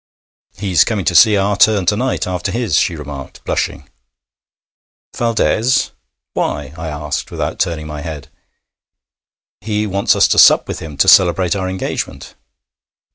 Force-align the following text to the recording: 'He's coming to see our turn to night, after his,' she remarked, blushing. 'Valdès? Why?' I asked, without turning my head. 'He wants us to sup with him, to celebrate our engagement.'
'He's 0.57 0.83
coming 0.83 1.05
to 1.05 1.13
see 1.13 1.37
our 1.37 1.55
turn 1.55 1.85
to 1.85 1.95
night, 1.95 2.25
after 2.25 2.51
his,' 2.51 2.75
she 2.79 2.95
remarked, 2.95 3.45
blushing. 3.45 3.87
'Valdès? 5.15 5.91
Why?' 6.33 6.73
I 6.75 6.87
asked, 6.87 7.29
without 7.29 7.59
turning 7.59 7.85
my 7.85 8.01
head. 8.01 8.27
'He 9.59 9.85
wants 9.85 10.15
us 10.15 10.27
to 10.29 10.39
sup 10.39 10.67
with 10.67 10.79
him, 10.79 10.97
to 10.97 11.07
celebrate 11.07 11.55
our 11.55 11.69
engagement.' 11.69 12.33